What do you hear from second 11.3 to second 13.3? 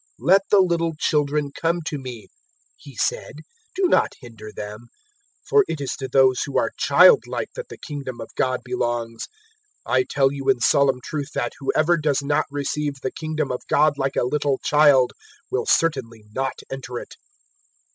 that, whoever does not receive the